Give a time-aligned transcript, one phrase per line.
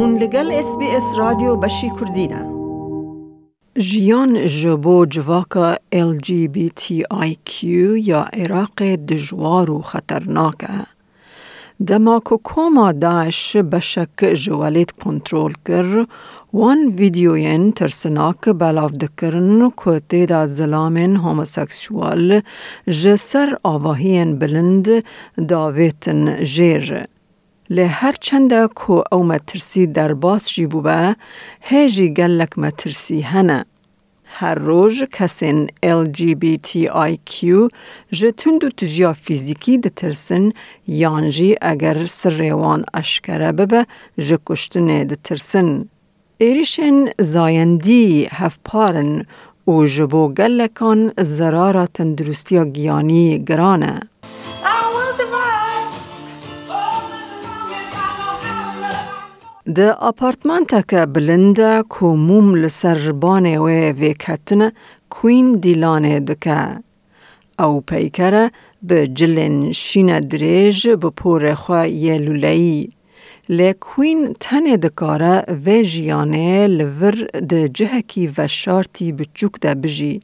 [0.00, 2.40] هون لگل اس بی اس رادیو بشی کردینه
[3.78, 7.64] جیان جبو جواکا LGBTIQ
[7.96, 10.68] یا عراق دجوار و خطرناکه
[11.86, 16.04] دما کو کوما داعش بشک جوالت کنترول کر
[16.52, 22.40] وان ویدیوین ترسناک بلاف دکرن کو تیدا زلامن هوموسکسوال
[22.86, 24.88] جسر آواهین بلند
[25.48, 27.06] داویتن جیر.
[27.70, 31.16] لی هر چنده کو او مترسی در باس جی بوبه
[31.60, 33.64] هیجی گلک مترسی هنه.
[34.24, 37.44] هر روز کسین LGBTIQ
[38.12, 40.52] جتون دو تجیا فیزیکی دترسن
[40.86, 43.86] یانجی اگر سریوان اشکره ببه
[44.18, 45.88] جکشتنه دترسن.
[46.38, 49.26] ایریشن زایندی هفپارن
[49.66, 54.00] و جبو گلکان زرارا تندرستی گیانی گرانه.
[59.68, 64.72] د اپارتمانتک بلنده کو موم لسر بانه و ویکتنه
[65.10, 65.60] کوین.
[67.58, 68.50] او پیکره
[68.82, 72.88] به جلن شین دریج به پور خواه یه لولهی.
[73.48, 77.14] لی کوین تنه دکاره و جیانه لور
[77.48, 80.20] ده جهکی و شارتی بچوک ده بجی.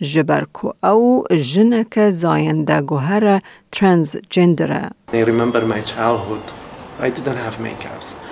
[0.00, 3.40] جبر کو او جنک زاینده گوهر
[3.72, 4.90] ترانسجندره.
[5.12, 6.46] I remember my childhood.
[7.00, 8.27] I didn't have makeups.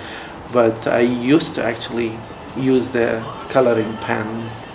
[0.51, 2.17] But I used to actually
[2.55, 4.67] use the coloring pens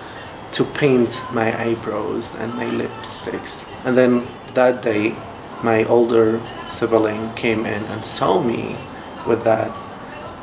[0.53, 3.65] to paint my eyebrows and my lipsticks.
[3.85, 5.15] And then that day,
[5.65, 8.77] my older sibling came in and saw me
[9.27, 9.71] with that.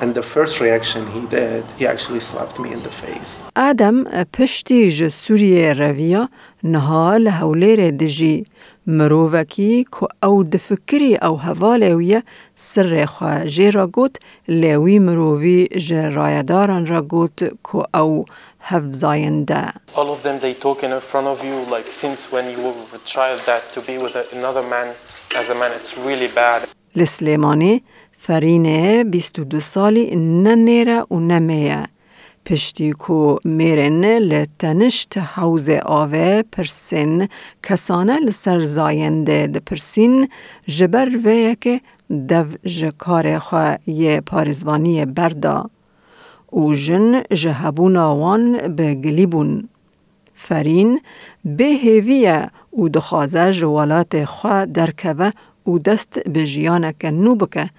[0.00, 3.42] And the first reaction he did, he actually slapped me in the face.
[3.56, 6.28] Adam پشتی جسوری رویا
[6.62, 8.46] نهال هولیر دجی
[8.86, 12.22] مرووکی که او دفکری او هواله ویه
[12.56, 14.16] سر خواه جی را گوت
[14.48, 17.38] لیوی مرووی جی رایداران را گوت
[17.72, 18.24] که او
[18.60, 22.76] هفزاینده All of them they talk in front of you like since when you were
[22.94, 24.88] a child that to be with another man
[25.40, 27.82] as a man it's really bad لسلیمانی
[28.21, 31.87] فرینه 22 سالی نه نیره و نه میه.
[32.45, 37.27] پشتی کو میرن لتنشت حوز آوه پرسین
[37.63, 40.29] کسانه لسر زاینده ده پرسین
[40.67, 41.81] جبر ویه که
[42.29, 45.69] دو جکار خواه یه پارزوانی بردا.
[46.47, 49.69] او جن جهبون آوان به گلیبون.
[50.33, 50.99] فرین
[51.45, 55.29] به هیویه او دخوازه جوالات خواه درکوه
[55.63, 57.69] او دست به جیانک نو بکه.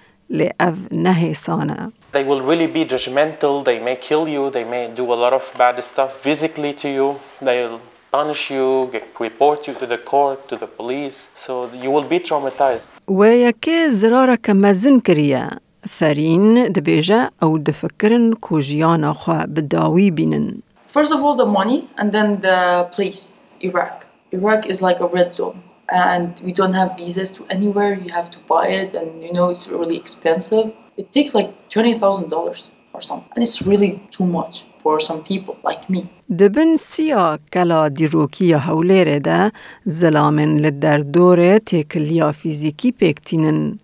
[0.91, 1.91] نه سانه.
[2.13, 5.43] They will really be judgmental, they may kill you, they may do a lot of
[5.57, 7.07] bad stuff physically to you,
[7.41, 7.79] they'll
[8.11, 11.51] punish you, get, report you to the court, to the police, so
[11.83, 12.89] you will be traumatized.
[13.07, 15.49] و یکی زرارک مزن کریه
[15.89, 20.61] فرین دبیجه أو دفکرن کو جیانا خواه بداوی بینن.
[20.87, 24.05] First of all, the money, and then the place, Iraq.
[24.33, 27.92] Iraq is like a red zone, and we don't have visas to anywhere.
[28.04, 30.66] You have to buy it, and you know it's really expensive.
[30.96, 35.82] It takes like $20,000 or something, and it's really too much for some people like
[35.90, 36.02] me.
[36.38, 39.52] دبن سیا کلا دیروکی هولیر ده
[39.84, 43.78] زلامن لدر دور تکلیا فیزیکی پیکتینن.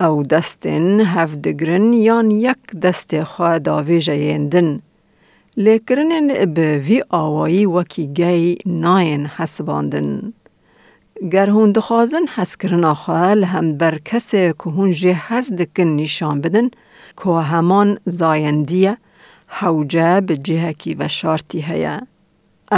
[0.00, 4.80] او دستن هف دگرن یان یک دست خواه داویجه یندن.
[5.56, 10.32] لیکرنن به وی آوایی وکی گی ناین حسباندن.
[11.33, 16.67] گەر هون دخوازن حەزکردناخوا لە هەمبەر کەسێک و هون ژێ حەز دکن نیشان بدن
[17.19, 17.89] کۆ هەمان
[18.19, 18.93] زایەندیە
[19.57, 21.97] حوجە bi cihekî veşartî heye.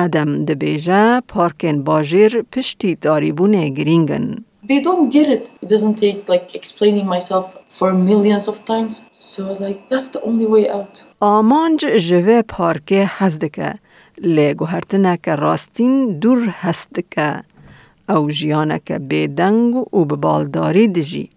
[0.03, 4.27] Edem dibêje parkên bajêr piştî darîbûnê giring in.
[4.67, 5.43] They don't get it.
[5.63, 9.01] It doesn't take like explaining myself for millions of times.
[9.11, 11.03] So I was like, that's the only way out.
[11.21, 13.73] Amanc ji vê parkê hez dike.
[14.35, 17.29] Lê guhertineke rastîn dûr hes dike.
[18.08, 21.30] او جیانک بیدنگ و ببالداری دجی.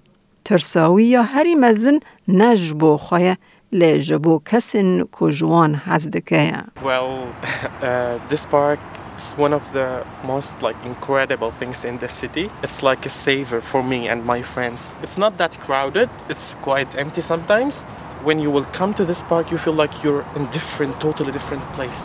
[0.45, 3.35] ترساوی یا هری مزن نجبو خواه
[3.72, 7.09] لجبو کسن کجوان هزدکه Well,
[7.81, 8.80] uh, this park
[9.18, 12.50] is one of the most like incredible things in the city.
[12.63, 14.95] It's like a saver for me and my friends.
[15.04, 16.09] It's not that crowded.
[16.30, 17.83] It's quite empty sometimes.
[18.27, 21.63] When you will come to this park, you feel like you're in different, totally different
[21.77, 22.01] place.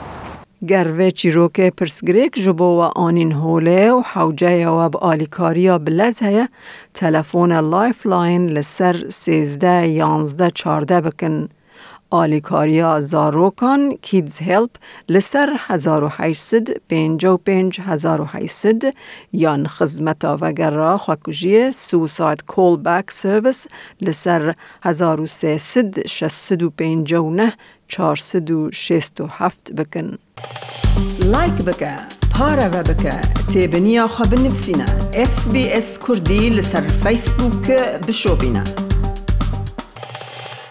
[0.65, 6.47] گروه چیروک پرسگریک جبو و آنین هوله و حوجه و با آلیکاریا بلز هیا
[6.93, 11.49] تلفون لایف لاین لسر سیزده یانزده چارده بکن.
[12.09, 14.69] آلیکاریا زاروکان کیدز هلپ
[15.09, 18.81] لسر 1800 پنج و پنج هزار و حیصد
[19.33, 23.67] یان خزمتا وگرا خوکجی سوساید کول بک سرویس
[24.01, 27.53] لسر 1300 شسد و پنج و نه
[27.87, 30.17] چارسد و شست و هفت بکن
[31.25, 31.93] لایک بکه
[32.37, 33.15] پارە بکە
[33.51, 34.87] تێبنییا خە بنفسینە
[35.31, 37.65] SسBS کوردی لەسەر فیسبوک
[38.05, 38.86] بشۆبینە.